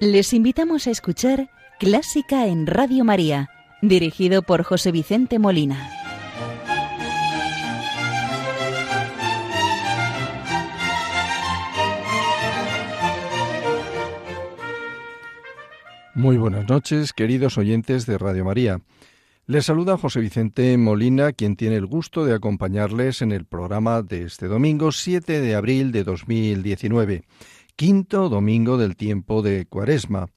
Les 0.00 0.32
invitamos 0.32 0.86
a 0.86 0.90
escuchar 0.90 1.50
Clásica 1.78 2.46
en 2.46 2.66
Radio 2.66 3.04
María, 3.04 3.50
dirigido 3.82 4.40
por 4.40 4.62
José 4.62 4.92
Vicente 4.92 5.38
Molina. 5.38 5.90
Muy 16.14 16.38
buenas 16.38 16.66
noches, 16.66 17.12
queridos 17.12 17.58
oyentes 17.58 18.06
de 18.06 18.16
Radio 18.16 18.46
María. 18.46 18.80
Les 19.46 19.66
saluda 19.66 19.98
José 19.98 20.20
Vicente 20.20 20.78
Molina, 20.78 21.32
quien 21.32 21.56
tiene 21.56 21.76
el 21.76 21.84
gusto 21.84 22.24
de 22.24 22.34
acompañarles 22.34 23.20
en 23.20 23.32
el 23.32 23.44
programa 23.44 24.00
de 24.00 24.22
este 24.22 24.46
domingo 24.46 24.92
7 24.92 25.42
de 25.42 25.54
abril 25.54 25.92
de 25.92 26.04
2019 26.04 27.24
quinto 27.80 28.28
domingo 28.28 28.76
del 28.76 28.94
tiempo 28.94 29.40
de 29.40 29.64
Cuaresma, 29.64 30.28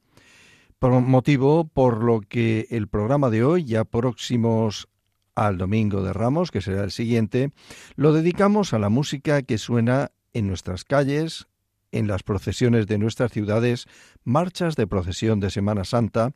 motivo 0.79 1.67
por 1.67 2.01
lo 2.01 2.21
que 2.21 2.67
el 2.69 2.87
programa 2.87 3.29
de 3.29 3.43
hoy, 3.43 3.65
ya 3.65 3.83
próximos 3.83 4.87
al 5.35 5.57
Domingo 5.57 6.03
de 6.03 6.13
Ramos, 6.13 6.51
que 6.51 6.61
será 6.61 6.85
el 6.85 6.91
siguiente, 6.91 7.51
lo 7.97 8.13
dedicamos 8.13 8.71
a 8.71 8.79
la 8.79 8.87
música 8.87 9.41
que 9.41 9.57
suena 9.57 10.11
en 10.31 10.47
nuestras 10.47 10.85
calles, 10.85 11.47
en 11.91 12.07
las 12.07 12.23
procesiones 12.23 12.87
de 12.87 12.97
nuestras 12.97 13.33
ciudades, 13.33 13.87
marchas 14.23 14.77
de 14.77 14.87
procesión 14.87 15.41
de 15.41 15.49
Semana 15.49 15.83
Santa, 15.83 16.31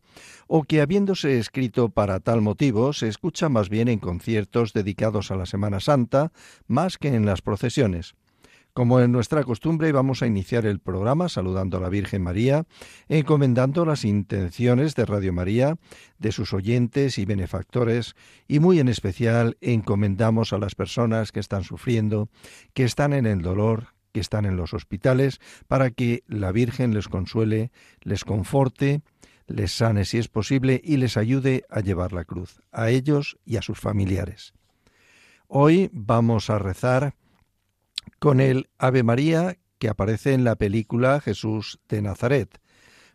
o 0.48 0.64
que 0.64 0.82
habiéndose 0.82 1.40
escrito 1.40 1.88
para 1.88 2.20
tal 2.20 2.42
motivo, 2.42 2.92
se 2.92 3.08
escucha 3.08 3.48
más 3.48 3.70
bien 3.70 3.88
en 3.88 4.00
conciertos 4.00 4.74
dedicados 4.74 5.32
a 5.32 5.38
la 5.38 5.46
Semana 5.46 5.80
Santa, 5.80 6.34
más 6.68 6.98
que 6.98 7.16
en 7.16 7.26
las 7.26 7.42
procesiones. 7.42 8.14
Como 8.78 9.00
en 9.00 9.12
nuestra 9.12 9.44
costumbre, 9.44 9.92
vamos 9.92 10.22
a 10.22 10.28
iniciar 10.28 10.68
el 10.68 10.78
programa 10.78 11.30
saludando 11.30 11.78
a 11.78 11.80
la 11.80 11.90
Virgen 11.90 12.22
María, 12.22 12.68
encomendando 13.10 13.86
las 13.86 14.06
intenciones 14.06 14.94
de 14.94 15.04
Radio 15.04 15.34
María, 15.34 15.78
de 16.20 16.32
sus 16.32 16.54
oyentes 16.54 17.18
y 17.18 17.26
benefactores, 17.26 18.14
y 18.48 18.60
muy 18.60 18.80
en 18.80 18.88
especial 18.88 19.58
encomendamos 19.62 20.54
a 20.54 20.60
las 20.60 20.76
personas 20.76 21.32
que 21.32 21.40
están 21.40 21.64
sufriendo, 21.64 22.30
que 22.76 22.84
están 22.84 23.14
en 23.14 23.26
el 23.26 23.42
dolor, 23.42 23.96
que 24.12 24.20
están 24.20 24.46
en 24.46 24.58
los 24.58 24.76
hospitales, 24.76 25.40
para 25.68 25.90
que 25.90 26.24
la 26.28 26.52
Virgen 26.52 26.94
les 26.94 27.08
consuele, 27.08 27.72
les 28.04 28.24
conforte, 28.24 29.02
les 29.48 29.72
sane 29.72 30.06
si 30.06 30.20
es 30.20 30.28
posible 30.28 30.80
y 30.84 30.98
les 30.98 31.18
ayude 31.18 31.64
a 31.72 31.80
llevar 31.80 32.14
la 32.14 32.26
cruz, 32.26 32.62
a 32.72 32.92
ellos 32.92 33.40
y 33.44 33.58
a 33.58 33.64
sus 33.64 33.80
familiares. 33.80 34.54
Hoy 35.48 35.90
vamos 35.94 36.52
a 36.52 36.60
rezar 36.60 37.16
con 38.20 38.40
el 38.40 38.70
Ave 38.78 39.04
María 39.04 39.58
que 39.80 39.90
aparece 39.90 40.34
en 40.34 40.44
la 40.44 40.56
película 40.56 41.20
Jesús 41.22 41.80
de 41.88 42.02
Nazaret, 42.02 42.60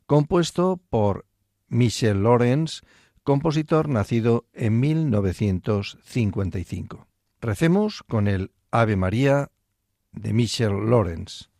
compuesto 0.06 0.80
por 0.90 1.26
Michel 1.68 2.22
Lorenz, 2.22 2.82
compositor 3.22 3.88
nacido 3.88 4.46
en 4.52 4.80
1955. 4.80 7.06
Recemos 7.40 8.02
con 8.04 8.28
el 8.28 8.52
Ave 8.70 8.96
María 8.96 9.50
de 10.12 10.32
Michel 10.32 10.72
Lorenz. 10.72 11.50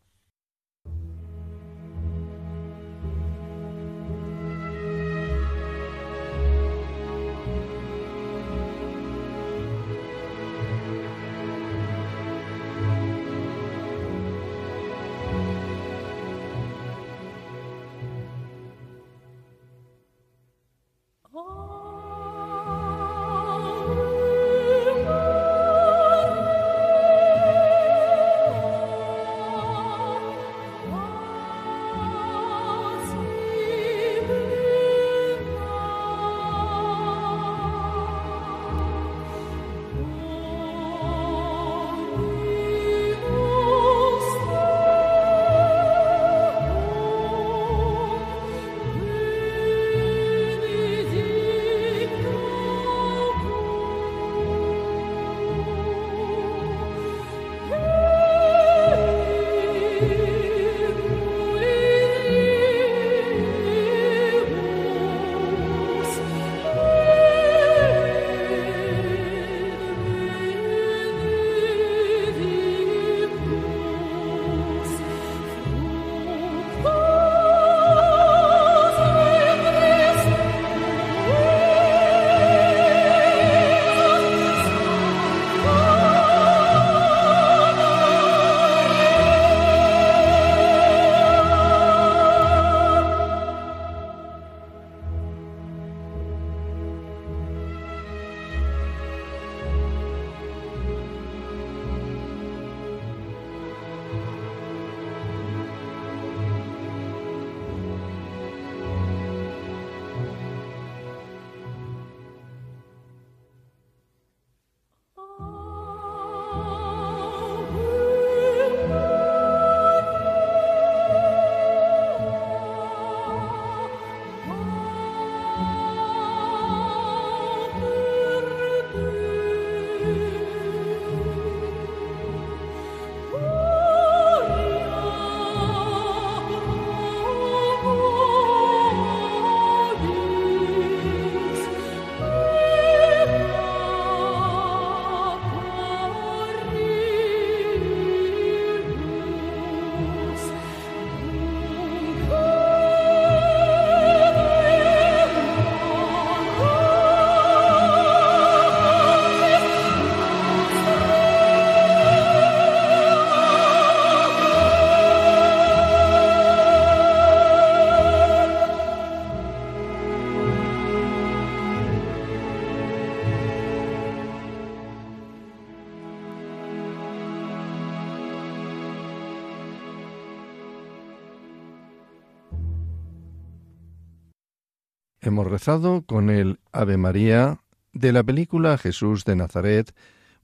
Hemos 185.25 185.47
rezado 185.47 186.03
con 186.05 186.31
el 186.31 186.59
Ave 186.73 186.97
María 186.97 187.61
de 187.93 188.11
la 188.11 188.25
película 188.25 188.77
Jesús 188.77 189.25
de 189.25 189.37
Nazaret, 189.37 189.95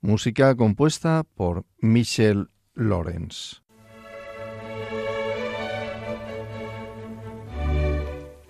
música 0.01 0.55
compuesta 0.55 1.25
por 1.35 1.65
Michel 1.81 2.51
Lorenz. 2.75 3.65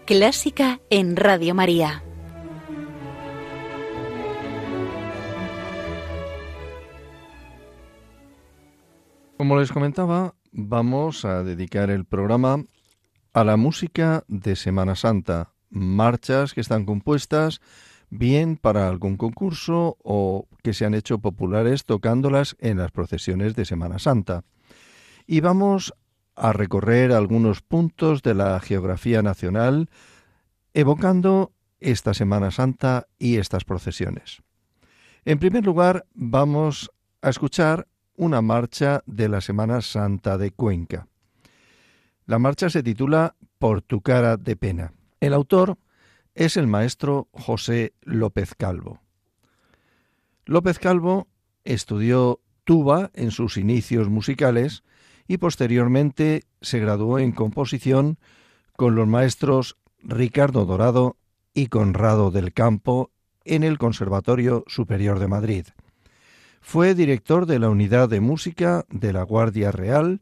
Clásica 0.05 0.81
en 0.91 1.17
Radio 1.17 1.55
María. 1.55 2.05
Como 9.39 9.59
les 9.59 9.73
comentaba, 9.73 10.35
vamos 10.53 11.25
a 11.25 11.43
dedicar 11.43 11.89
el 11.89 12.05
programa 12.05 12.65
a 13.33 13.45
la 13.45 13.57
música 13.57 14.25
de 14.29 14.57
Semana 14.57 14.95
Santa, 14.95 15.55
marchas 15.71 16.55
que 16.55 16.61
están 16.61 16.85
compuestas 16.85 17.61
bien 18.11 18.57
para 18.57 18.89
algún 18.89 19.17
concurso 19.17 19.97
o 20.03 20.49
que 20.63 20.73
se 20.73 20.85
han 20.85 20.95
hecho 20.95 21.19
populares 21.19 21.85
tocándolas 21.85 22.57
en 22.59 22.79
las 22.79 22.91
procesiones 22.91 23.55
de 23.55 23.65
Semana 23.65 23.99
Santa. 23.99 24.45
Y 25.27 25.41
vamos 25.41 25.95
a 26.35 26.53
recorrer 26.53 27.13
algunos 27.13 27.61
puntos 27.63 28.23
de 28.23 28.35
la 28.35 28.59
geografía 28.61 29.23
nacional, 29.23 29.91
evocando 30.73 31.53
esta 31.81 32.15
Semana 32.15 32.51
Santa 32.51 33.07
y 33.19 33.37
estas 33.37 33.65
procesiones. 33.65 34.43
En 35.25 35.39
primer 35.39 35.65
lugar, 35.65 36.07
vamos 36.15 36.91
a 37.21 37.29
escuchar 37.29 37.89
una 38.17 38.41
marcha 38.41 39.03
de 39.07 39.29
la 39.29 39.41
Semana 39.41 39.81
Santa 39.81 40.39
de 40.39 40.51
Cuenca. 40.51 41.07
La 42.27 42.39
marcha 42.39 42.71
se 42.71 42.83
titula 42.83 43.37
Por 43.59 43.83
tu 43.83 44.01
cara 44.01 44.37
de 44.37 44.57
pena. 44.57 44.93
El 45.21 45.35
autor 45.35 45.79
es 46.35 46.57
el 46.57 46.67
maestro 46.67 47.29
José 47.33 47.95
López 48.03 48.55
Calvo. 48.55 49.01
López 50.47 50.79
Calvo 50.79 51.29
estudió 51.65 52.41
tuba 52.65 53.11
en 53.15 53.31
sus 53.31 53.57
inicios 53.57 54.09
musicales 54.09 54.85
y 55.27 55.39
posteriormente 55.39 56.45
se 56.61 56.79
graduó 56.79 57.19
en 57.19 57.33
composición 57.33 58.19
con 58.77 58.95
los 58.95 59.09
maestros 59.09 59.77
Ricardo 60.01 60.65
Dorado 60.65 61.17
y 61.53 61.67
Conrado 61.67 62.31
del 62.31 62.53
Campo 62.53 63.11
en 63.45 63.65
el 63.65 63.79
Conservatorio 63.79 64.65
Superior 64.69 65.19
de 65.19 65.29
Madrid. 65.29 65.67
Fue 66.61 66.95
director 66.95 67.47
de 67.47 67.59
la 67.59 67.69
Unidad 67.69 68.09
de 68.09 68.21
Música 68.21 68.85
de 68.91 69.13
la 69.13 69.23
Guardia 69.23 69.73
Real 69.73 70.21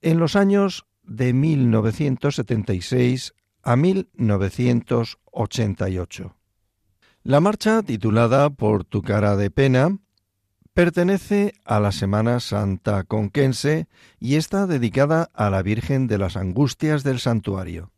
en 0.00 0.18
los 0.18 0.36
años 0.36 0.86
de 1.02 1.32
1976 1.32 3.34
a 3.62 3.76
1988. 3.76 6.34
La 7.22 7.40
marcha, 7.40 7.82
titulada 7.82 8.50
Por 8.50 8.84
tu 8.84 9.02
cara 9.02 9.36
de 9.36 9.50
pena, 9.50 9.98
Pertenece 10.74 11.52
a 11.66 11.80
la 11.80 11.92
Semana 11.92 12.40
Santa 12.40 13.04
Conquense 13.04 13.88
y 14.18 14.36
está 14.36 14.66
dedicada 14.66 15.28
a 15.34 15.50
la 15.50 15.60
Virgen 15.60 16.06
de 16.06 16.16
las 16.16 16.38
Angustias 16.38 17.04
del 17.04 17.20
Santuario. 17.20 17.90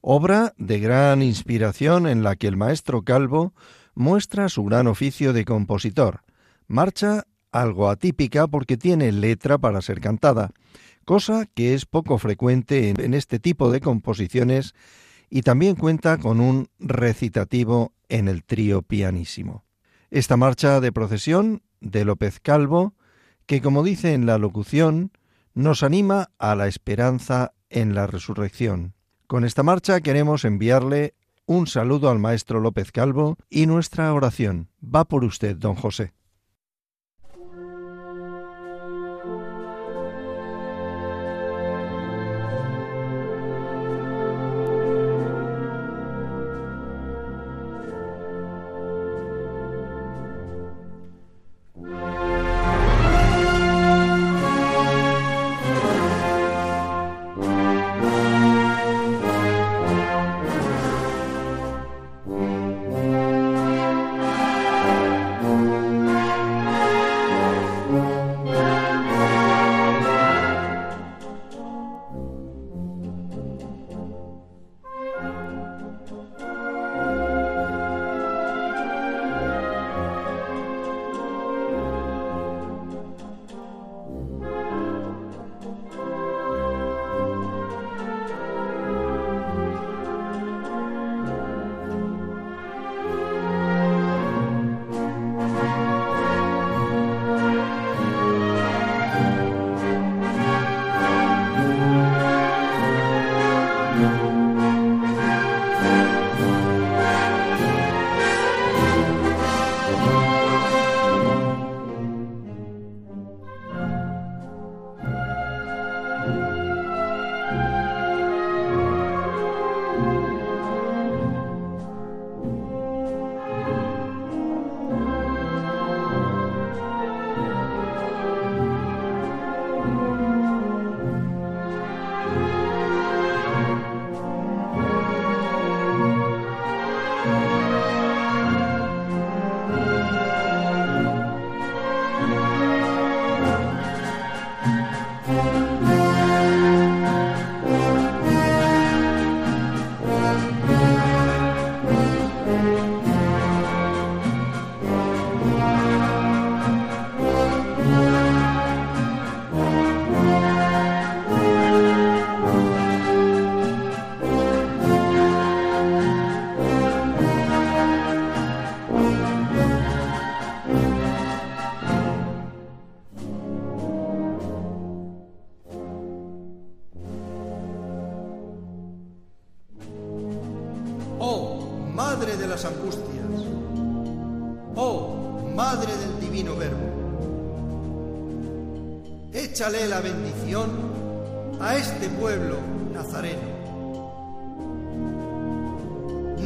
Obra 0.00 0.54
de 0.56 0.80
gran 0.80 1.20
inspiración 1.20 2.06
en 2.06 2.22
la 2.22 2.36
que 2.36 2.46
el 2.46 2.56
maestro 2.56 3.02
Calvo 3.02 3.52
muestra 3.94 4.48
su 4.48 4.64
gran 4.64 4.86
oficio 4.86 5.34
de 5.34 5.44
compositor. 5.44 6.22
Marcha 6.66 7.24
algo 7.52 7.90
atípica 7.90 8.46
porque 8.46 8.78
tiene 8.78 9.12
letra 9.12 9.58
para 9.58 9.82
ser 9.82 10.00
cantada, 10.00 10.52
cosa 11.08 11.46
que 11.46 11.72
es 11.72 11.86
poco 11.86 12.18
frecuente 12.18 12.90
en 12.90 13.14
este 13.14 13.38
tipo 13.38 13.72
de 13.72 13.80
composiciones 13.80 14.74
y 15.30 15.40
también 15.40 15.74
cuenta 15.74 16.18
con 16.18 16.38
un 16.38 16.68
recitativo 16.78 17.94
en 18.10 18.28
el 18.28 18.44
trío 18.44 18.82
pianísimo. 18.82 19.64
Esta 20.10 20.36
marcha 20.36 20.82
de 20.82 20.92
procesión 20.92 21.62
de 21.80 22.04
López 22.04 22.40
Calvo, 22.40 22.92
que 23.46 23.62
como 23.62 23.82
dice 23.84 24.12
en 24.12 24.26
la 24.26 24.36
locución, 24.36 25.10
nos 25.54 25.82
anima 25.82 26.28
a 26.38 26.54
la 26.54 26.66
esperanza 26.66 27.54
en 27.70 27.94
la 27.94 28.06
resurrección. 28.06 28.92
Con 29.26 29.46
esta 29.46 29.62
marcha 29.62 30.02
queremos 30.02 30.44
enviarle 30.44 31.14
un 31.46 31.68
saludo 31.68 32.10
al 32.10 32.18
maestro 32.18 32.60
López 32.60 32.92
Calvo 32.92 33.38
y 33.48 33.64
nuestra 33.64 34.12
oración. 34.12 34.68
Va 34.84 35.06
por 35.06 35.24
usted, 35.24 35.56
don 35.56 35.74
José. 35.74 36.12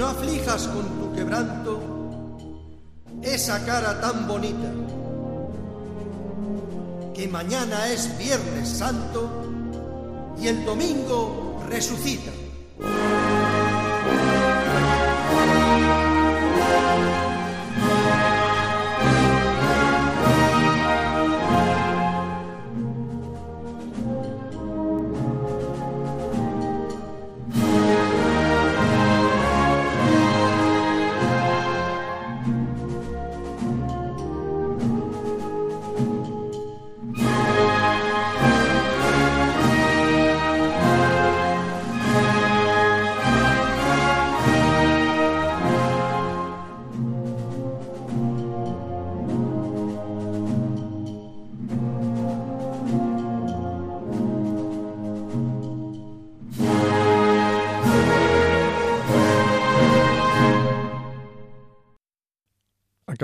No 0.03 0.09
aflijas 0.09 0.67
con 0.67 0.85
tu 0.99 1.15
quebranto 1.15 1.81
esa 3.23 3.65
cara 3.65 4.01
tan 4.01 4.27
bonita, 4.27 4.69
que 7.15 7.29
mañana 7.29 7.87
es 7.87 8.19
Viernes 8.19 8.69
Santo 8.69 9.31
y 10.41 10.49
el 10.49 10.65
domingo 10.65 11.63
resucita. 11.69 12.33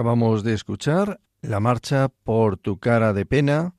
Acabamos 0.09 0.43
de 0.43 0.55
escuchar 0.55 1.21
la 1.43 1.61
marcha 1.61 2.09
Por 2.09 2.57
tu 2.57 2.79
cara 2.79 3.13
de 3.13 3.27
pena 3.27 3.75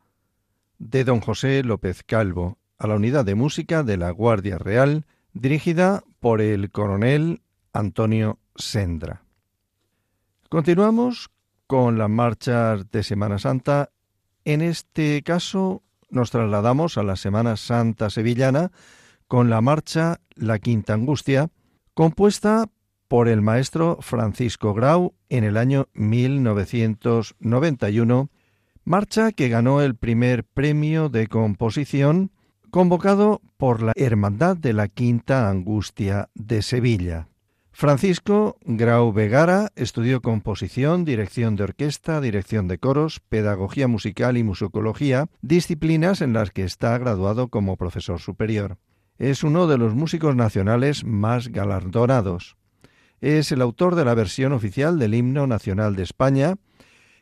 de 0.78 1.04
don 1.04 1.22
José 1.22 1.64
López 1.64 2.04
Calvo 2.04 2.60
a 2.78 2.86
la 2.86 2.94
unidad 2.94 3.26
de 3.26 3.34
música 3.34 3.82
de 3.82 3.98
la 3.98 4.12
Guardia 4.12 4.60
Real 4.60 5.08
dirigida 5.34 6.04
por 6.20 6.40
el 6.42 6.70
coronel 6.70 7.42
Antonio 7.74 8.38
Sendra. 8.56 9.24
Continuamos 10.50 11.32
con 11.66 11.98
las 11.98 12.12
marchas 12.12 12.92
de 12.92 13.02
Semana 13.02 13.40
Santa. 13.40 13.90
En 14.46 14.62
este 14.62 15.24
caso 15.24 15.82
nos 16.12 16.30
trasladamos 16.30 17.00
a 17.00 17.04
la 17.04 17.16
Semana 17.16 17.58
Santa 17.58 18.12
sevillana 18.12 18.72
con 19.28 19.50
la 19.50 19.62
marcha 19.62 20.22
La 20.36 20.60
Quinta 20.60 20.94
Angustia, 20.94 21.50
compuesta 21.96 22.70
por 23.10 23.28
el 23.28 23.42
maestro 23.42 23.98
Francisco 24.00 24.74
Grau 24.74 25.14
en 25.28 25.44
el 25.44 25.58
año 25.58 25.90
1991, 25.94 28.30
marcha 28.86 29.34
que 29.34 29.50
ganó 29.50 29.82
el 29.82 29.96
primer 29.96 30.46
premio 30.46 31.10
de 31.10 31.28
composición 31.28 32.32
convocado 32.70 33.42
por 33.58 33.82
la 33.82 33.92
Hermandad 33.96 34.56
de 34.56 34.74
la 34.74 34.88
Quinta 34.88 35.50
Angustia 35.50 36.30
de 36.36 36.62
Sevilla. 36.62 37.28
Francisco 37.72 38.58
Grau 38.64 39.12
Vegara 39.12 39.72
estudió 39.76 40.22
composición, 40.22 41.04
dirección 41.04 41.56
de 41.56 41.64
orquesta, 41.64 42.22
dirección 42.22 42.68
de 42.68 42.78
coros, 42.78 43.22
pedagogía 43.22 43.88
musical 43.88 44.38
y 44.38 44.44
musicología, 44.44 45.26
disciplinas 45.42 46.22
en 46.22 46.34
las 46.34 46.52
que 46.52 46.64
está 46.64 46.96
graduado 47.00 47.48
como 47.48 47.76
profesor 47.76 48.20
superior. 48.20 48.78
Es 49.18 49.44
uno 49.44 49.66
de 49.66 49.80
los 49.80 49.96
músicos 49.96 50.36
nacionales 50.36 51.04
más 51.06 51.48
galardonados. 51.48 52.59
Es 53.22 53.52
el 53.52 53.62
autor 53.62 53.96
de 53.96 54.06
la 54.06 54.14
versión 54.14 54.54
oficial 54.54 55.00
del 55.00 55.14
himno 55.14 55.48
nacional 55.48 55.96
de 55.96 56.04
España, 56.04 56.56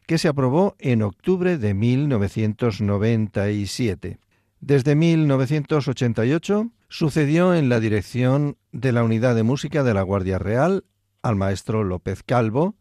que 0.05 0.17
se 0.17 0.27
aprobó 0.27 0.75
en 0.79 1.01
octubre 1.01 1.57
de 1.57 1.73
1997. 1.73 4.19
Desde 4.59 4.95
1988 4.95 6.71
sucedió 6.89 7.53
en 7.53 7.69
la 7.69 7.79
dirección 7.79 8.57
de 8.71 8.91
la 8.91 9.03
Unidad 9.03 9.35
de 9.35 9.43
Música 9.43 9.83
de 9.83 9.93
la 9.93 10.01
Guardia 10.01 10.39
Real 10.39 10.83
al 11.21 11.35
maestro 11.35 11.83
López 11.83 12.23
Calvo. 12.23 12.75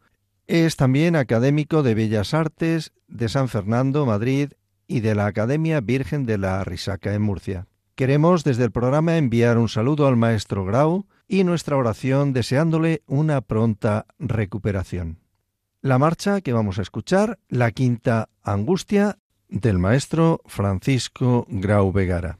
Es 0.46 0.76
también 0.76 1.16
académico 1.16 1.82
de 1.82 1.94
Bellas 1.94 2.34
Artes 2.34 2.92
de 3.08 3.28
San 3.28 3.48
Fernando, 3.48 4.06
Madrid, 4.06 4.52
y 4.88 5.00
de 5.00 5.14
la 5.14 5.26
Academia 5.26 5.80
Virgen 5.80 6.26
de 6.26 6.38
la 6.38 6.62
Risaca 6.64 7.14
en 7.14 7.22
Murcia. 7.22 7.66
Queremos 7.94 8.44
desde 8.44 8.64
el 8.64 8.70
programa 8.70 9.16
enviar 9.16 9.58
un 9.58 9.68
saludo 9.68 10.06
al 10.06 10.16
maestro 10.16 10.64
Grau 10.64 11.06
y 11.28 11.44
nuestra 11.44 11.76
oración 11.76 12.32
deseándole 12.32 13.02
una 13.06 13.40
pronta 13.40 14.06
recuperación. 14.18 15.18
La 15.82 15.98
marcha 15.98 16.40
que 16.40 16.52
vamos 16.52 16.78
a 16.78 16.82
escuchar, 16.82 17.38
la 17.48 17.70
quinta 17.70 18.28
angustia, 18.42 19.18
del 19.48 19.78
maestro 19.78 20.40
Francisco 20.46 21.46
Grau 21.48 21.92
Vegara. 21.92 22.38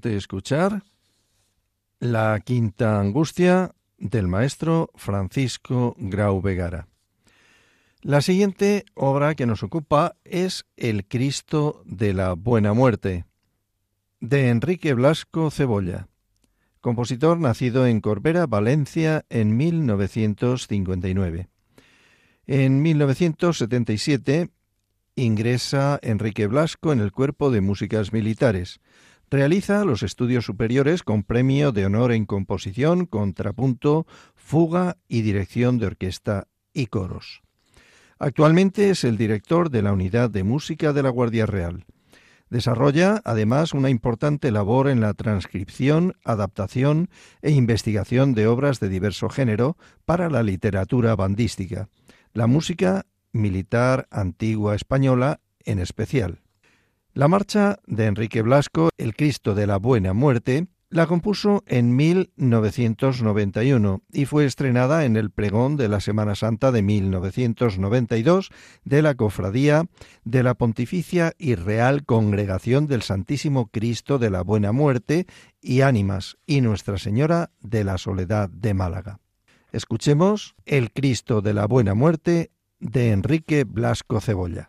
De 0.00 0.16
escuchar 0.16 0.82
la 1.98 2.40
quinta 2.40 2.98
angustia 2.98 3.74
del 3.98 4.28
maestro 4.28 4.90
Francisco 4.94 5.94
Grau 5.98 6.40
Vegara. 6.40 6.88
La 8.00 8.22
siguiente 8.22 8.86
obra 8.94 9.34
que 9.34 9.44
nos 9.44 9.62
ocupa 9.62 10.16
es 10.24 10.64
El 10.78 11.06
Cristo 11.06 11.82
de 11.84 12.14
la 12.14 12.32
Buena 12.32 12.72
Muerte, 12.72 13.26
de 14.20 14.48
Enrique 14.48 14.94
Blasco 14.94 15.50
Cebolla, 15.50 16.08
compositor 16.80 17.38
nacido 17.38 17.86
en 17.86 18.00
Corbera, 18.00 18.46
Valencia, 18.46 19.26
en 19.28 19.54
1959. 19.58 21.50
En 22.46 22.80
1977 22.80 24.48
ingresa 25.14 25.98
Enrique 26.00 26.46
Blasco 26.46 26.94
en 26.94 27.00
el 27.00 27.12
Cuerpo 27.12 27.50
de 27.50 27.60
Músicas 27.60 28.14
Militares, 28.14 28.80
Realiza 29.30 29.84
los 29.84 30.02
estudios 30.02 30.44
superiores 30.44 31.04
con 31.04 31.22
premio 31.22 31.70
de 31.70 31.86
honor 31.86 32.10
en 32.10 32.26
composición, 32.26 33.06
contrapunto, 33.06 34.04
fuga 34.34 34.96
y 35.06 35.22
dirección 35.22 35.78
de 35.78 35.86
orquesta 35.86 36.48
y 36.72 36.86
coros. 36.86 37.42
Actualmente 38.18 38.90
es 38.90 39.04
el 39.04 39.16
director 39.16 39.70
de 39.70 39.82
la 39.82 39.92
Unidad 39.92 40.30
de 40.30 40.42
Música 40.42 40.92
de 40.92 41.04
la 41.04 41.10
Guardia 41.10 41.46
Real. 41.46 41.86
Desarrolla, 42.50 43.22
además, 43.24 43.72
una 43.72 43.88
importante 43.88 44.50
labor 44.50 44.88
en 44.88 45.00
la 45.00 45.14
transcripción, 45.14 46.16
adaptación 46.24 47.08
e 47.40 47.52
investigación 47.52 48.34
de 48.34 48.48
obras 48.48 48.80
de 48.80 48.88
diverso 48.88 49.28
género 49.28 49.76
para 50.04 50.28
la 50.28 50.42
literatura 50.42 51.14
bandística, 51.14 51.88
la 52.32 52.48
música 52.48 53.06
militar 53.30 54.08
antigua 54.10 54.74
española 54.74 55.40
en 55.64 55.78
especial. 55.78 56.40
La 57.12 57.26
marcha 57.26 57.80
de 57.86 58.06
Enrique 58.06 58.40
Blasco, 58.40 58.90
El 58.96 59.16
Cristo 59.16 59.56
de 59.56 59.66
la 59.66 59.78
Buena 59.78 60.12
Muerte, 60.12 60.68
la 60.90 61.08
compuso 61.08 61.64
en 61.66 61.96
1991 61.96 64.02
y 64.12 64.26
fue 64.26 64.44
estrenada 64.44 65.04
en 65.04 65.16
el 65.16 65.30
pregón 65.30 65.76
de 65.76 65.88
la 65.88 65.98
Semana 65.98 66.36
Santa 66.36 66.70
de 66.70 66.82
1992 66.82 68.50
de 68.84 69.02
la 69.02 69.16
Cofradía 69.16 69.86
de 70.22 70.44
la 70.44 70.54
Pontificia 70.54 71.32
y 71.36 71.56
Real 71.56 72.04
Congregación 72.04 72.86
del 72.86 73.02
Santísimo 73.02 73.66
Cristo 73.66 74.20
de 74.20 74.30
la 74.30 74.42
Buena 74.42 74.70
Muerte 74.70 75.26
y 75.60 75.80
Ánimas 75.80 76.38
y 76.46 76.60
Nuestra 76.60 76.96
Señora 76.96 77.50
de 77.60 77.82
la 77.82 77.98
Soledad 77.98 78.50
de 78.50 78.72
Málaga. 78.72 79.18
Escuchemos 79.72 80.54
El 80.64 80.92
Cristo 80.92 81.40
de 81.40 81.54
la 81.54 81.66
Buena 81.66 81.94
Muerte 81.94 82.52
de 82.78 83.10
Enrique 83.10 83.64
Blasco 83.64 84.20
Cebolla. 84.20 84.68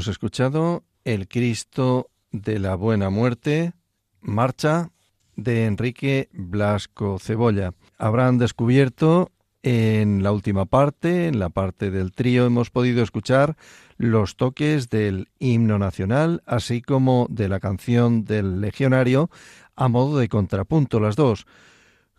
Hemos 0.00 0.08
escuchado 0.08 0.84
El 1.04 1.28
Cristo 1.28 2.08
de 2.32 2.58
la 2.58 2.74
Buena 2.74 3.10
Muerte, 3.10 3.74
Marcha 4.22 4.92
de 5.36 5.66
Enrique 5.66 6.30
Blasco 6.32 7.18
Cebolla. 7.18 7.74
Habrán 7.98 8.38
descubierto 8.38 9.30
en 9.62 10.22
la 10.22 10.32
última 10.32 10.64
parte, 10.64 11.28
en 11.28 11.38
la 11.38 11.50
parte 11.50 11.90
del 11.90 12.12
trío, 12.12 12.46
hemos 12.46 12.70
podido 12.70 13.02
escuchar 13.02 13.58
los 13.98 14.36
toques 14.36 14.88
del 14.88 15.28
himno 15.38 15.78
nacional, 15.78 16.42
así 16.46 16.80
como 16.80 17.26
de 17.28 17.50
la 17.50 17.60
canción 17.60 18.24
del 18.24 18.62
legionario, 18.62 19.28
a 19.76 19.88
modo 19.88 20.16
de 20.16 20.30
contrapunto 20.30 20.98
las 20.98 21.14
dos, 21.14 21.44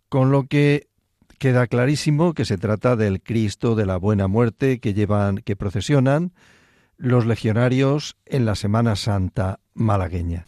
con 0.08 0.30
lo 0.30 0.44
que 0.44 0.88
queda 1.40 1.66
clarísimo 1.66 2.36
que 2.36 2.46
se 2.46 2.60
trata 2.60 2.96
del 2.96 3.24
Cristo 3.24 3.74
de 3.74 3.88
la 3.88 3.98
Buena 3.98 4.28
Muerte 4.28 4.80
que 4.80 4.94
llevan, 4.94 5.38
que 5.38 5.56
procesionan 5.56 6.32
los 7.02 7.26
legionarios 7.26 8.16
en 8.28 8.46
la 8.46 8.54
Semana 8.54 8.96
Santa 8.96 9.60
malagueña. 9.74 10.46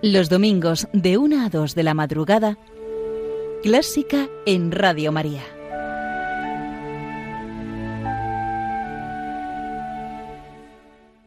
Los 0.00 0.28
domingos 0.28 0.86
de 0.92 1.18
1 1.18 1.44
a 1.44 1.48
2 1.48 1.74
de 1.74 1.82
la 1.82 1.94
madrugada, 1.94 2.56
Clásica 3.64 4.28
en 4.46 4.70
Radio 4.70 5.10
María. 5.10 5.42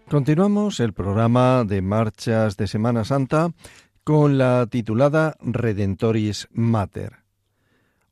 Continuamos 0.10 0.80
el 0.80 0.94
programa 0.94 1.66
de 1.66 1.82
marchas 1.82 2.56
de 2.56 2.68
Semana 2.68 3.04
Santa 3.04 3.52
con 4.06 4.38
la 4.38 4.68
titulada 4.68 5.36
Redentoris 5.42 6.48
Mater, 6.54 7.27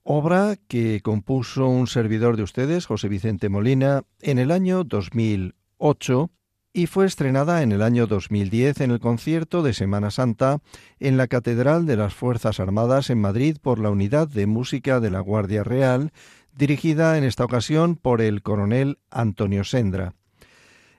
obra 0.06 0.56
que 0.68 1.02
compuso 1.02 1.68
un 1.68 1.88
servidor 1.88 2.38
de 2.38 2.44
ustedes, 2.44 2.86
José 2.86 3.10
Vicente 3.10 3.50
Molina, 3.50 4.04
en 4.22 4.38
el 4.38 4.52
año 4.52 4.84
2008 4.84 6.30
y 6.74 6.86
fue 6.86 7.08
estrenada 7.08 7.63
en 7.63 7.72
el 7.72 7.82
año 7.82 8.06
2010 8.06 8.82
en 8.82 8.91
el 8.91 9.00
concierto 9.00 9.63
de 9.63 9.74
Semana 9.74 10.12
Santa 10.12 10.60
en 11.00 11.18
la 11.18 11.26
Catedral 11.28 11.88
de 11.88 11.96
las 11.96 12.13
Fuerzas 12.13 12.60
Armadas 12.60 13.10
en 13.10 13.20
Madrid 13.20 13.58
por 13.60 13.80
la 13.80 13.89
Unidad 13.89 14.28
de 14.28 14.46
Música 14.46 15.00
de 15.00 15.10
la 15.10 15.22
Guardia 15.22 15.63
Real, 15.63 16.12
dirigida 16.56 17.18
en 17.18 17.24
esta 17.24 17.44
ocasión 17.44 17.96
por 17.96 18.22
el 18.22 18.44
coronel 18.44 19.00
Antonio 19.10 19.63
Sendra. 19.63 20.13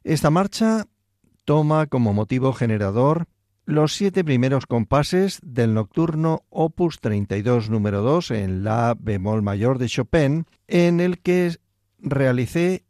Esta 0.03 0.31
marcha 0.31 0.87
toma 1.45 1.87
como 1.87 2.13
motivo 2.13 2.53
generador 2.55 3.29
los 3.67 3.95
siete 3.95 4.25
primeros 4.25 4.65
compases 4.67 5.41
del 5.43 5.75
nocturno 5.75 6.45
opus 6.49 7.01
32 7.01 7.69
número 7.69 8.01
2 8.01 8.31
en 8.31 8.65
la 8.65 8.97
bemol 8.99 9.43
mayor 9.43 9.79
de 9.79 9.89
Chopin, 9.89 10.47
en 10.69 11.01
el 11.01 11.19
que 11.19 11.57
realicé 11.99 12.85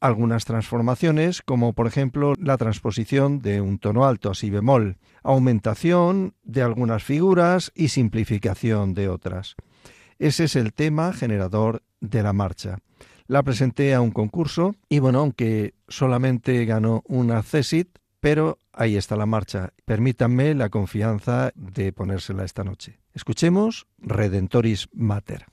algunas 0.00 0.44
transformaciones, 0.44 1.42
como 1.42 1.72
por 1.72 1.86
ejemplo 1.86 2.34
la 2.38 2.58
transposición 2.58 3.40
de 3.40 3.60
un 3.60 3.78
tono 3.78 4.04
alto 4.04 4.30
a 4.30 4.34
si 4.34 4.50
bemol, 4.50 4.98
aumentación 5.22 6.34
de 6.42 6.62
algunas 6.62 7.02
figuras 7.02 7.72
y 7.74 7.88
simplificación 7.88 8.94
de 8.94 9.08
otras. 9.08 9.56
Ese 10.18 10.44
es 10.44 10.56
el 10.56 10.74
tema 10.74 11.12
generador 11.12 11.82
de 12.00 12.22
la 12.22 12.32
marcha 12.32 12.78
la 13.30 13.44
presenté 13.44 13.94
a 13.94 14.00
un 14.00 14.10
concurso 14.10 14.74
y 14.88 14.98
bueno, 14.98 15.20
aunque 15.20 15.74
solamente 15.86 16.64
ganó 16.64 17.04
un 17.06 17.30
accesit, 17.30 17.88
pero 18.18 18.58
ahí 18.72 18.96
está 18.96 19.16
la 19.16 19.26
marcha. 19.26 19.72
Permítanme 19.84 20.54
la 20.54 20.68
confianza 20.68 21.52
de 21.54 21.92
ponérsela 21.92 22.44
esta 22.44 22.64
noche. 22.64 23.00
Escuchemos 23.12 23.86
Redentoris 23.98 24.88
Mater. 24.92 25.46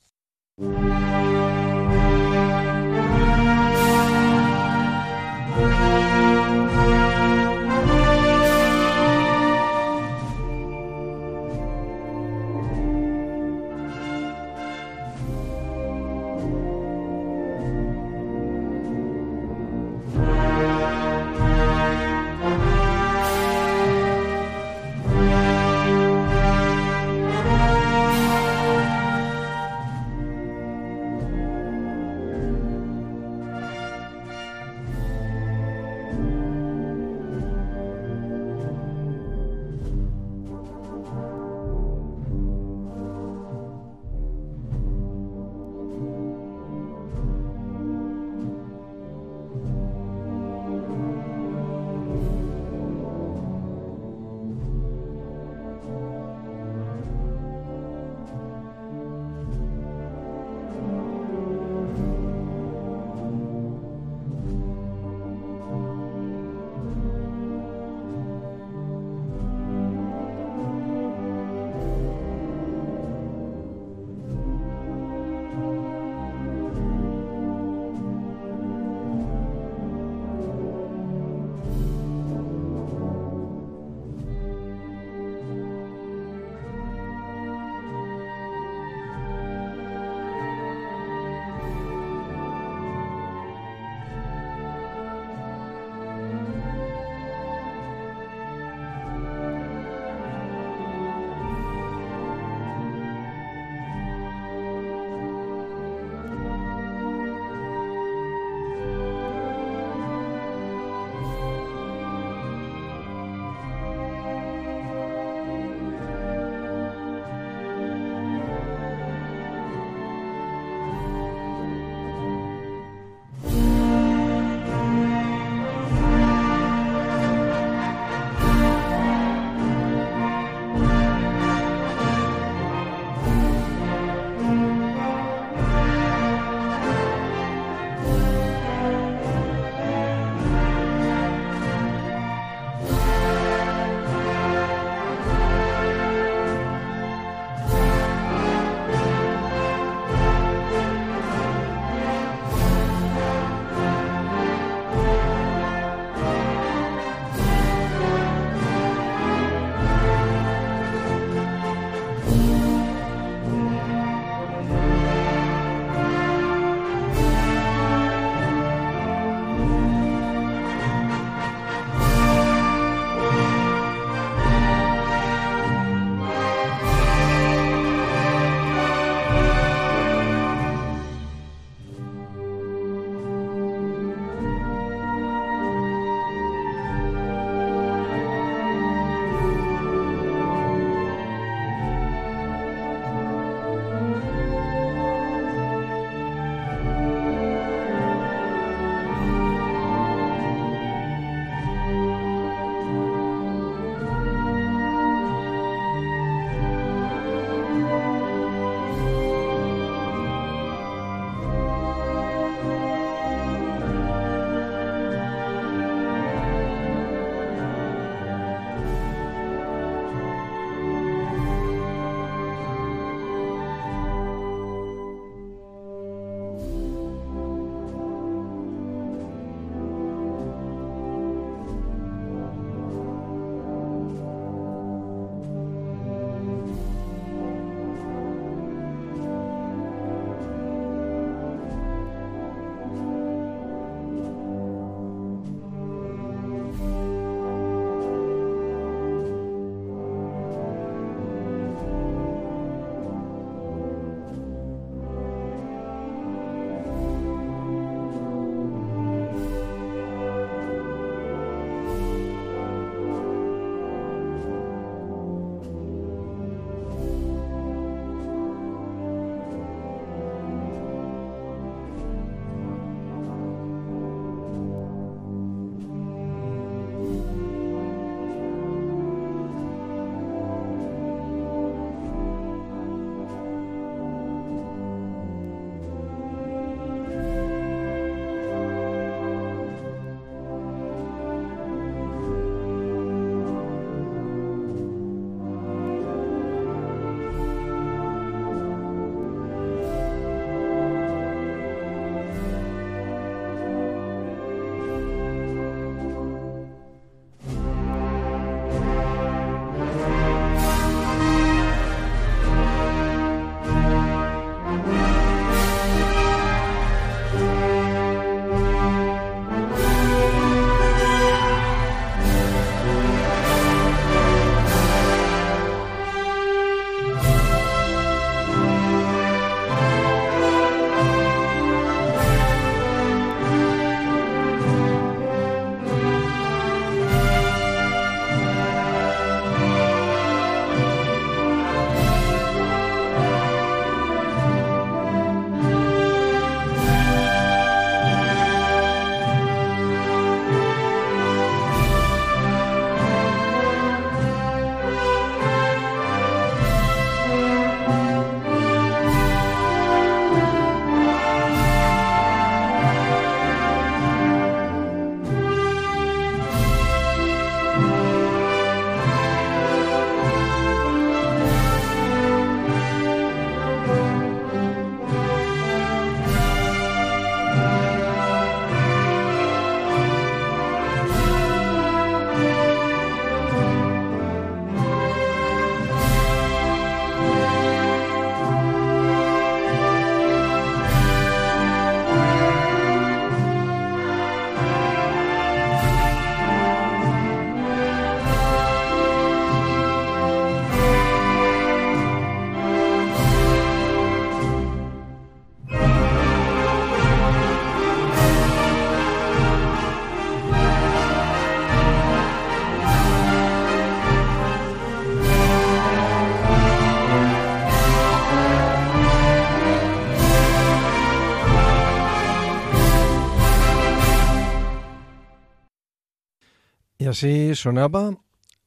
Y 426.99 427.05
así 427.05 427.53
sonaba 427.53 428.17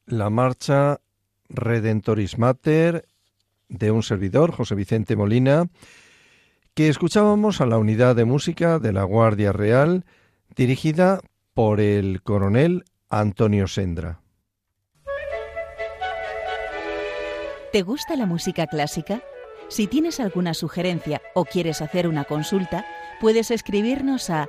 la 0.06 0.30
marcha 0.30 1.00
Redentoris 1.48 2.38
Mater 2.38 3.06
de 3.68 3.90
un 3.90 4.02
servidor, 4.02 4.52
José 4.52 4.74
Vicente 4.74 5.16
Molina, 5.16 5.68
que 6.74 6.88
escuchábamos 6.88 7.60
a 7.60 7.66
la 7.66 7.78
unidad 7.78 8.14
de 8.14 8.24
música 8.24 8.78
de 8.78 8.92
la 8.92 9.02
Guardia 9.02 9.52
Real 9.52 10.04
dirigida 10.54 11.20
por 11.54 11.80
el 11.80 12.22
coronel 12.22 12.84
Antonio 13.08 13.66
Sendra. 13.66 14.20
¿Te 17.72 17.82
gusta 17.82 18.16
la 18.16 18.26
música 18.26 18.66
clásica? 18.66 19.22
Si 19.68 19.86
tienes 19.86 20.18
alguna 20.20 20.54
sugerencia 20.54 21.20
o 21.34 21.44
quieres 21.44 21.80
hacer 21.82 22.08
una 22.08 22.24
consulta, 22.24 22.84
puedes 23.20 23.50
escribirnos 23.50 24.30
a 24.30 24.48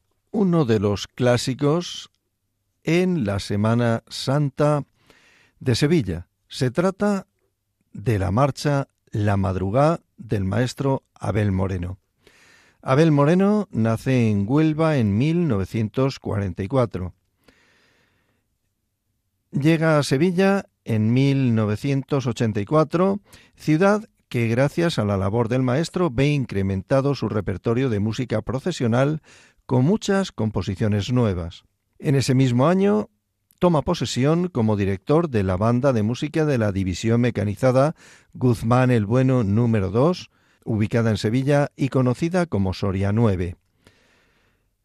uno 0.31 0.65
de 0.65 0.79
los 0.79 1.07
clásicos 1.07 2.09
en 2.83 3.25
la 3.25 3.39
Semana 3.39 4.03
Santa 4.07 4.83
de 5.59 5.75
Sevilla. 5.75 6.27
Se 6.47 6.71
trata 6.71 7.27
de 7.93 8.17
la 8.17 8.31
marcha 8.31 8.87
La 9.11 9.37
Madrugada 9.37 10.01
del 10.17 10.43
maestro 10.43 11.03
Abel 11.13 11.51
Moreno. 11.51 11.99
Abel 12.81 13.11
Moreno 13.11 13.67
nace 13.71 14.29
en 14.29 14.45
Huelva 14.47 14.97
en 14.97 15.17
1944. 15.17 17.13
Llega 19.51 19.99
a 19.99 20.03
Sevilla 20.03 20.65
en 20.85 21.13
1984, 21.13 23.19
ciudad 23.55 24.09
que 24.29 24.47
gracias 24.47 24.97
a 24.97 25.03
la 25.03 25.17
labor 25.17 25.49
del 25.49 25.61
maestro 25.61 26.09
ve 26.09 26.29
incrementado 26.29 27.15
su 27.15 27.27
repertorio 27.27 27.89
de 27.89 27.99
música 27.99 28.41
procesional 28.41 29.21
con 29.71 29.85
muchas 29.85 30.33
composiciones 30.33 31.13
nuevas. 31.13 31.63
En 31.97 32.15
ese 32.15 32.35
mismo 32.35 32.67
año 32.67 33.09
toma 33.57 33.83
posesión 33.83 34.49
como 34.49 34.75
director 34.75 35.29
de 35.29 35.43
la 35.43 35.55
banda 35.55 35.93
de 35.93 36.03
música 36.03 36.43
de 36.43 36.57
la 36.57 36.73
División 36.73 37.21
Mecanizada 37.21 37.95
Guzmán 38.33 38.91
el 38.91 39.05
Bueno 39.05 39.45
número 39.45 39.89
2, 39.89 40.29
ubicada 40.65 41.09
en 41.09 41.15
Sevilla 41.15 41.69
y 41.77 41.87
conocida 41.87 42.47
como 42.47 42.73
Soria 42.73 43.13
9. 43.13 43.55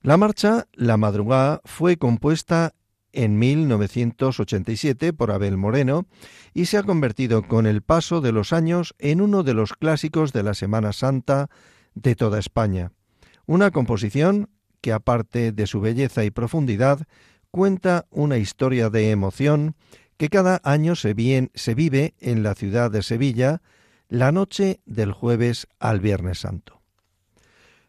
La 0.03 0.17
marcha 0.17 0.69
La 0.73 0.97
Madrugada 0.97 1.63
fue 1.65 1.97
compuesta 1.97 2.73
en 3.11 3.41
1987 3.41 5.13
por 5.13 5.33
Abel 5.33 5.57
Moreno 5.57 6.07
y 6.55 6.67
se 6.67 6.79
ha 6.79 6.85
convertido 6.85 7.43
con 7.43 7.67
el 7.67 7.83
paso 7.83 8.21
de 8.21 8.31
los 8.31 8.53
años 8.53 8.95
en 9.01 9.21
uno 9.21 9.43
de 9.43 9.55
los 9.55 9.73
clásicos 9.73 10.33
de 10.33 10.45
la 10.45 10.55
Semana 10.55 10.93
Santa 10.93 11.51
de 11.97 12.15
toda 12.15 12.39
España. 12.39 12.93
Una 13.47 13.73
composición 13.73 14.49
que 14.87 14.93
aparte 14.93 15.51
de 15.51 15.67
su 15.67 15.81
belleza 15.81 16.23
y 16.23 16.31
profundidad, 16.31 17.09
cuenta 17.51 18.07
una 18.13 18.39
historia 18.39 18.89
de 18.89 19.11
emoción 19.11 19.75
que 20.17 20.29
cada 20.29 20.61
año 20.63 20.95
se, 20.95 21.51
se 21.55 21.75
vive 21.75 22.15
en 22.21 22.45
la 22.45 22.55
ciudad 22.55 22.89
de 22.93 23.03
Sevilla 23.03 23.63
la 24.09 24.31
noche 24.31 24.79
del 24.87 25.11
jueves 25.11 25.67
al 25.81 25.99
Viernes 25.99 26.39
Santo. 26.39 26.83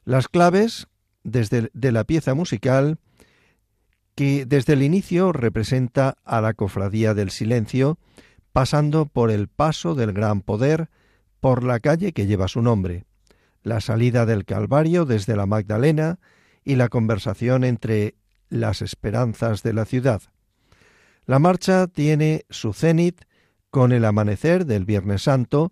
Las 0.06 0.28
claves 0.28 0.88
desde 1.24 1.70
de 1.72 1.92
la 1.92 2.04
pieza 2.04 2.34
musical 2.34 2.98
que 4.16 4.48
desde 4.48 4.74
el 4.74 4.82
inicio 4.82 5.34
representa 5.34 6.18
a 6.24 6.42
la 6.42 6.56
Cofradía 6.56 7.14
del 7.14 7.30
Silencio, 7.30 8.00
pasando 8.54 9.06
por 9.06 9.30
el 9.30 9.50
paso 9.50 9.94
del 9.94 10.14
Gran 10.14 10.42
Poder 10.42 10.90
por 11.42 11.64
la 11.64 11.80
calle 11.80 12.12
que 12.12 12.26
lleva 12.26 12.48
su 12.48 12.64
nombre, 12.64 13.06
la 13.62 13.82
salida 13.82 14.26
del 14.26 14.46
Calvario 14.46 15.06
desde 15.06 15.36
la 15.36 15.46
Magdalena 15.46 16.18
y 16.68 16.76
la 16.76 16.90
conversación 16.90 17.64
entre 17.64 18.16
las 18.50 18.82
esperanzas 18.82 19.64
de 19.64 19.72
la 19.72 19.86
ciudad. 19.86 20.22
La 21.26 21.40
marcha 21.40 21.88
tiene 21.88 22.46
su 22.50 22.74
cenit 22.74 23.22
con 23.70 23.94
el 23.94 24.04
amanecer 24.04 24.66
del 24.66 24.84
Viernes 24.84 25.22
Santo 25.22 25.72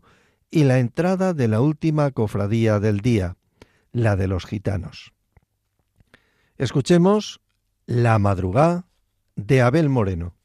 y 0.50 0.64
la 0.64 0.80
entrada 0.80 1.34
de 1.34 1.50
la 1.50 1.60
última 1.60 2.12
cofradía 2.12 2.80
del 2.80 3.02
día, 3.02 3.36
la 3.92 4.16
de 4.16 4.30
los 4.30 4.46
gitanos. 4.46 5.12
Escuchemos 6.58 7.42
la 7.86 8.18
madrugada 8.18 8.88
de 9.36 9.62
Abel 9.62 9.90
Moreno. 9.90 10.38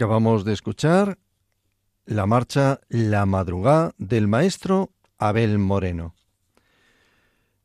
Acabamos 0.00 0.46
de 0.46 0.54
escuchar 0.54 1.18
la 2.06 2.24
marcha 2.24 2.80
La 2.88 3.26
Madrugada 3.26 3.92
del 3.98 4.28
maestro 4.28 4.94
Abel 5.18 5.58
Moreno. 5.58 6.14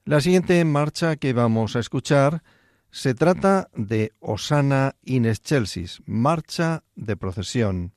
La 0.04 0.20
siguiente 0.20 0.66
marcha 0.66 1.16
que 1.16 1.32
vamos 1.32 1.78
a 1.78 1.80
escuchar 1.80 2.44
se 2.92 3.14
trata 3.14 3.70
de 3.74 4.12
Osana 4.20 4.98
in 5.06 5.26
Excelsis, 5.26 6.02
marcha 6.06 6.84
de 6.98 7.16
procesión. 7.16 7.94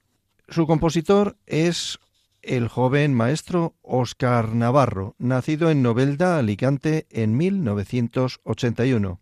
Su 0.49 0.68
compositor 0.68 1.36
es 1.47 1.99
el 2.41 2.68
joven 2.68 3.14
maestro 3.14 3.74
Óscar 3.82 4.55
Navarro, 4.55 5.16
nacido 5.18 5.68
en 5.68 5.82
Novelda, 5.82 6.39
Alicante, 6.39 7.09
en 7.11 7.36
1981. 7.36 9.20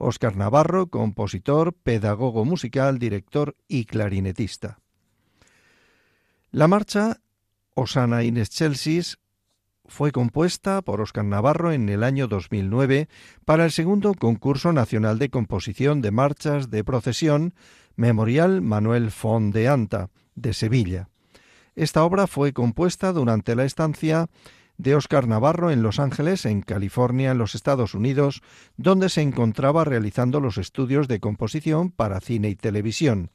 Óscar 0.00 0.34
Navarro, 0.34 0.88
compositor, 0.88 1.74
pedagogo 1.74 2.46
musical, 2.46 2.98
director 2.98 3.54
y 3.68 3.84
clarinetista. 3.84 4.80
La 6.50 6.68
marcha 6.68 7.20
Osana 7.74 8.24
in 8.24 8.38
Excelsis 8.38 9.18
fue 9.84 10.10
compuesta 10.10 10.80
por 10.80 11.02
Óscar 11.02 11.26
Navarro 11.26 11.72
en 11.72 11.88
el 11.90 12.02
año 12.02 12.28
2009 12.28 13.08
para 13.44 13.66
el 13.66 13.70
segundo 13.72 14.14
concurso 14.14 14.72
nacional 14.72 15.18
de 15.18 15.28
composición 15.28 16.00
de 16.00 16.10
marchas 16.12 16.70
de 16.70 16.82
procesión 16.82 17.54
Memorial 17.94 18.62
Manuel 18.62 19.10
Fondeanta 19.10 20.08
de 20.34 20.54
Sevilla. 20.54 21.10
Esta 21.76 22.04
obra 22.04 22.26
fue 22.26 22.54
compuesta 22.54 23.12
durante 23.12 23.54
la 23.54 23.64
estancia 23.64 24.28
de 24.80 24.94
Oscar 24.94 25.28
Navarro 25.28 25.70
en 25.70 25.82
Los 25.82 25.98
Ángeles, 25.98 26.46
en 26.46 26.62
California, 26.62 27.32
en 27.32 27.38
los 27.38 27.54
Estados 27.54 27.94
Unidos, 27.94 28.40
donde 28.78 29.10
se 29.10 29.20
encontraba 29.20 29.84
realizando 29.84 30.40
los 30.40 30.56
estudios 30.56 31.06
de 31.06 31.20
composición 31.20 31.90
para 31.90 32.20
cine 32.20 32.48
y 32.48 32.56
televisión. 32.56 33.30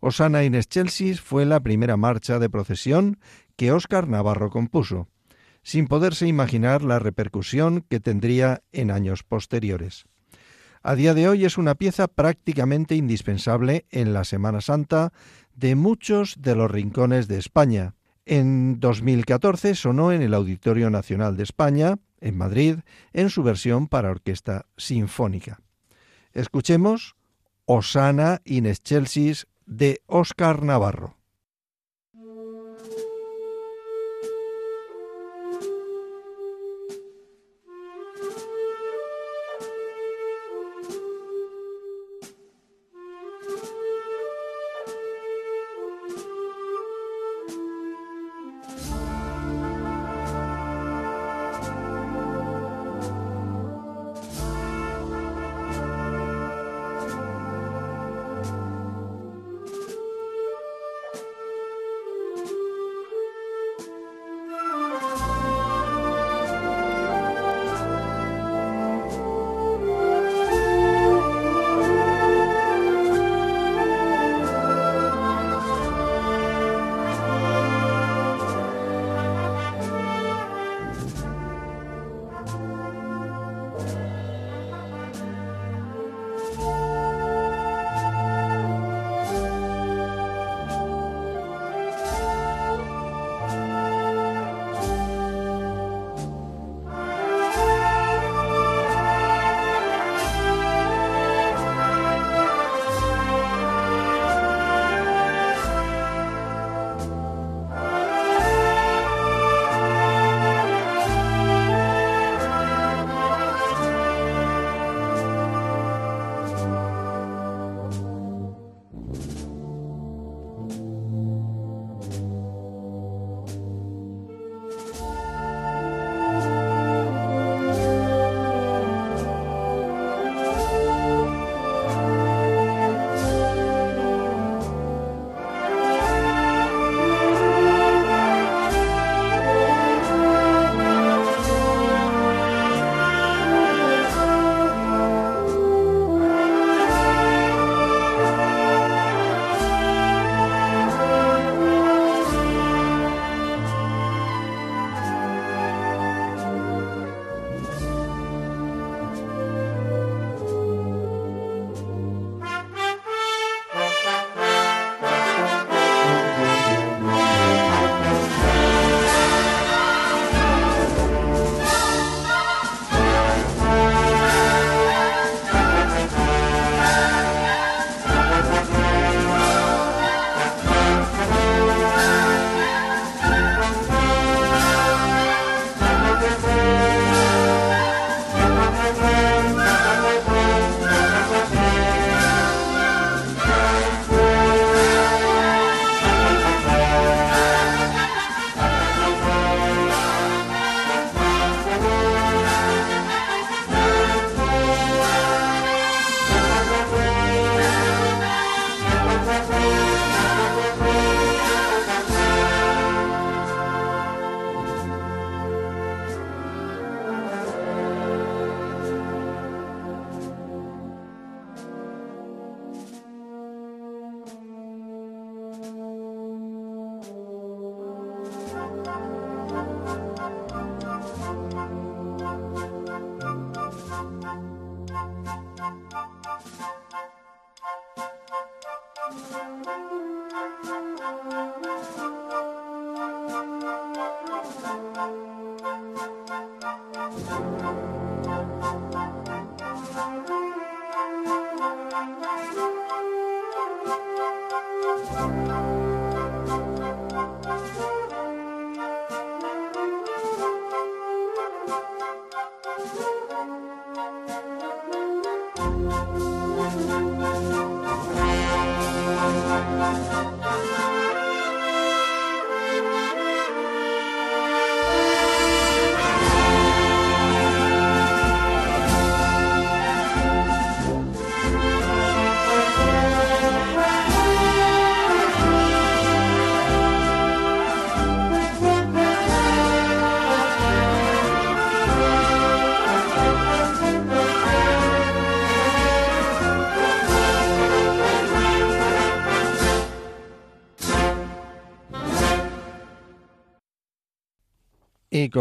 Osana 0.00 0.44
in 0.44 0.54
Excelsis 0.54 1.20
fue 1.22 1.46
la 1.46 1.60
primera 1.60 1.96
marcha 1.96 2.38
de 2.38 2.50
procesión 2.50 3.18
que 3.56 3.72
Oscar 3.72 4.08
Navarro 4.08 4.50
compuso, 4.50 5.08
sin 5.62 5.88
poderse 5.88 6.26
imaginar 6.26 6.82
la 6.82 6.98
repercusión 6.98 7.84
que 7.88 7.98
tendría 7.98 8.62
en 8.70 8.90
años 8.90 9.22
posteriores. 9.22 10.04
A 10.82 10.94
día 10.94 11.14
de 11.14 11.28
hoy 11.28 11.44
es 11.44 11.58
una 11.58 11.74
pieza 11.74 12.08
prácticamente 12.08 12.94
indispensable 12.94 13.86
en 13.90 14.12
la 14.12 14.24
Semana 14.24 14.60
Santa 14.60 15.12
de 15.56 15.74
muchos 15.74 16.36
de 16.40 16.54
los 16.54 16.70
rincones 16.70 17.26
de 17.26 17.38
España, 17.38 17.94
en 18.28 18.78
2014 18.78 19.74
sonó 19.74 20.12
en 20.12 20.22
el 20.22 20.34
Auditorio 20.34 20.90
Nacional 20.90 21.36
de 21.36 21.42
España, 21.42 21.96
en 22.20 22.36
Madrid, 22.36 22.76
en 23.12 23.30
su 23.30 23.42
versión 23.42 23.88
para 23.88 24.10
orquesta 24.10 24.66
sinfónica. 24.76 25.60
Escuchemos 26.32 27.16
Osana 27.64 28.40
in 28.44 28.66
Excelsis 28.66 29.46
de 29.66 30.02
Óscar 30.06 30.62
Navarro. 30.62 31.17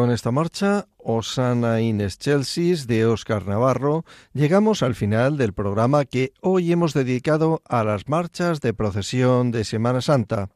Con 0.07 0.13
esta 0.13 0.31
marcha, 0.31 0.87
Osana 0.95 1.81
Ines 1.81 2.17
Chelsea 2.17 2.77
de 2.87 3.05
Oscar 3.05 3.45
Navarro, 3.45 4.05
llegamos 4.31 4.81
al 4.81 4.95
final 4.95 5.35
del 5.35 5.51
programa 5.51 6.05
que 6.05 6.31
hoy 6.39 6.71
hemos 6.71 6.93
dedicado 6.93 7.61
a 7.67 7.83
las 7.83 8.07
marchas 8.07 8.61
de 8.61 8.73
procesión 8.73 9.51
de 9.51 9.65
Semana 9.65 9.99
Santa. 9.99 10.47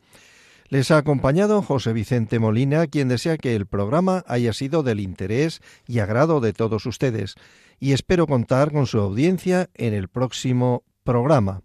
Les 0.70 0.90
ha 0.90 1.00
acompañado 1.00 1.62
José 1.62 1.92
Vicente 1.92 2.40
Molina, 2.40 2.88
quien 2.88 3.10
desea 3.10 3.38
que 3.38 3.54
el 3.54 3.66
programa 3.66 4.24
haya 4.26 4.54
sido 4.54 4.84
del 4.84 5.02
interés 5.02 5.60
y 5.86 6.00
agrado 6.00 6.40
de 6.40 6.54
todos 6.54 6.86
ustedes, 6.86 7.36
y 7.78 7.92
espero 7.92 8.28
contar 8.28 8.72
con 8.72 8.88
su 8.88 9.00
audiencia 9.00 9.70
en 9.74 9.94
el 9.94 10.08
próximo 10.08 10.86
programa. 11.04 11.60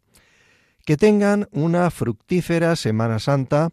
Que 0.85 0.97
tengan 0.97 1.47
una 1.53 1.89
fructífera 1.93 2.75
Semana 2.75 3.21
Santa 3.21 3.71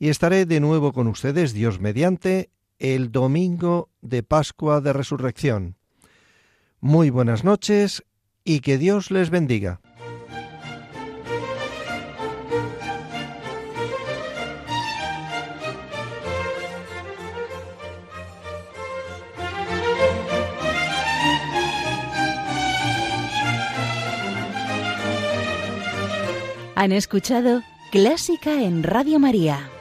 y 0.00 0.08
estaré 0.08 0.46
de 0.46 0.58
nuevo 0.58 0.92
con 0.92 1.06
ustedes, 1.06 1.52
Dios 1.52 1.78
mediante, 1.78 2.50
el 2.82 3.12
domingo 3.12 3.90
de 4.00 4.24
Pascua 4.24 4.80
de 4.80 4.92
Resurrección. 4.92 5.76
Muy 6.80 7.10
buenas 7.10 7.44
noches 7.44 8.02
y 8.42 8.58
que 8.58 8.76
Dios 8.76 9.12
les 9.12 9.30
bendiga. 9.30 9.80
Han 26.74 26.90
escuchado 26.90 27.62
Clásica 27.92 28.64
en 28.64 28.82
Radio 28.82 29.20
María 29.20 29.71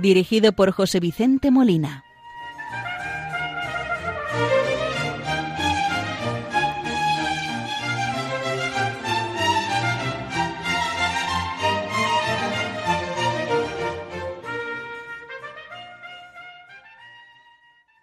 dirigido 0.00 0.52
por 0.52 0.70
José 0.72 1.00
Vicente 1.00 1.50
Molina. 1.50 2.05